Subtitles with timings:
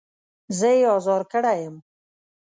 [0.57, 1.75] زه يې ازار کړی يم.